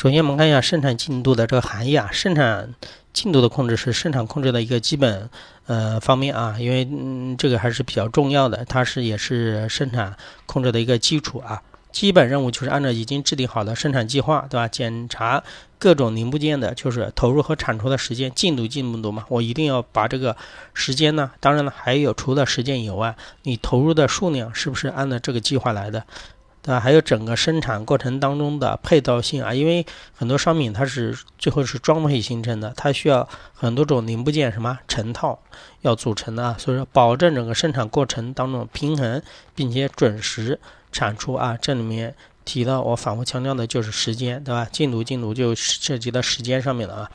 [0.00, 2.08] 首先，我们看一下生产进度的这个含义啊。
[2.10, 2.74] 生产
[3.12, 5.28] 进度的控制是生产控制的一个基本
[5.66, 10.16] 呃方面啊，因为嗯这个还是比较重要的，它是也是生产
[10.46, 11.60] 控制的一个基础啊。
[11.92, 14.66] 基本任务就是按照已经制定好的生产计划，对吧？
[14.66, 15.44] 检查
[15.78, 19.26] 各种零部件的，就是投入和产出的时间进度进度嘛。
[19.28, 20.34] 我一定要把这个
[20.72, 26.06] 时间呢，当然了，还有除了时间以外，你投入的数量是不是按照这个计划来的？
[26.62, 26.80] 对吧？
[26.80, 35.38] 还有整个生产过程当中的配套性啊，因为很多商品它是最后是装配形成的，它需要很多种零部件什么成套
[35.80, 39.22] 要组成的啊，所以说保证整个生产过程当中平衡
[39.54, 40.60] 并且准时
[40.92, 42.14] 产出啊，这里面。
[42.42, 44.66] 提到我反复强调的就是时间，对吧？
[44.72, 47.10] 进度进度就涉及到时间上面了啊。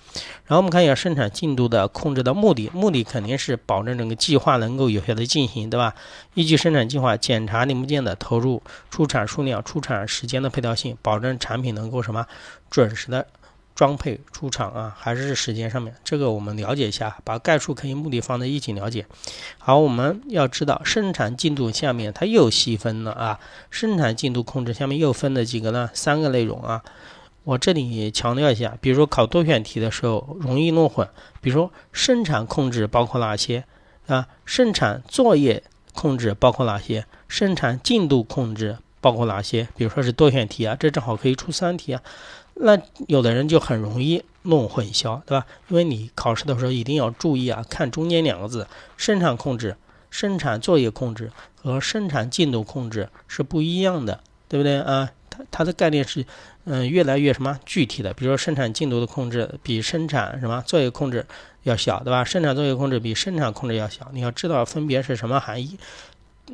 [0.45, 5.93] 然后我们看一下生产进度的控制的目的，目的肯定是保证整个计划能够有效的进行，对吧？
[6.35, 12.25] 依据生产计划检查零部件的投入、出产数量、出产时间的配套性，保证产品能够什么
[12.69, 13.27] 准时的。
[13.75, 19.05] 装配出厂啊，还是时间上面，这个我们了解一下，把概述可以目的放在一起了解。
[19.59, 25.89] 好，我们要知道生产进度下面它又细分了啊，生产进度控制下面又分了几个呢？
[25.93, 26.81] 三个内容啊。
[27.43, 31.07] 我这里强调一下，比如说考多选题的时候容易弄混，
[31.41, 33.65] 比如说生产控制包括哪些
[34.07, 34.27] 啊？
[34.45, 35.61] 生产作业
[35.93, 37.05] 控制包括哪些？
[37.27, 39.67] 生产进度控制包括哪些？
[39.77, 42.01] 比如说是多选题啊，这正好可以出三题啊。
[42.55, 42.75] 那
[43.07, 45.45] 有的人就很容易弄混淆，对吧？
[45.67, 48.65] 因为你考试的时候一定要注意啊，看中间两个字
[48.97, 49.77] “生产控制”、
[50.09, 55.11] “生产作业控制”和“生产进度控制”是不一样的，对不对啊？
[55.29, 56.25] 它它的概念是，
[56.63, 58.11] 嗯，越来越什么具体的。
[58.15, 61.23] 比如说，生产进度的控制比生产什么作业控制
[61.61, 62.23] 要小，对吧？
[62.23, 65.77] 生产作业控制比生产控制要小，你要知道分别是什么含义，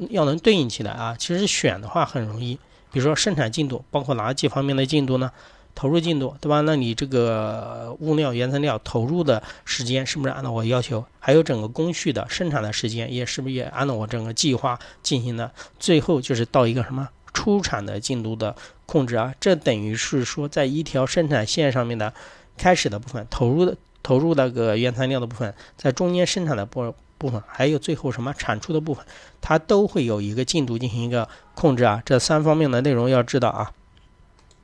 [0.10, 1.16] 要能对应起来啊。
[1.18, 2.56] 其实选的话很容易，
[2.92, 5.32] 比如说生产进度包括哪几方面的进度呢？
[5.74, 6.60] 投入进度对吧？
[6.62, 11.04] 那你这个物料、原材料投入的时间是不是按照我要求？
[11.18, 15.50] 还有整个工序的生产的时间也是不是也按照我整个计划进行的？
[15.80, 18.54] 最后就是到一个什么出产的进度的
[18.86, 19.34] 控制啊？
[19.40, 22.14] 这等于是说，在一条生产线上面的
[22.58, 29.06] 开始的部分投入的投入那个原材料的部分，在中间生产的部部分，还有最后什么产出的部分，
[29.40, 32.02] 它都会有一个进度进行一个控制啊。
[32.04, 33.72] 这三方面的内容要知道啊。